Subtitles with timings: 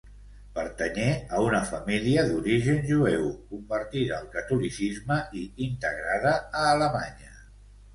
[0.53, 7.37] Pertanyé a una família d'origen jueu, convertida al catolicisme i integrada a Alemanya.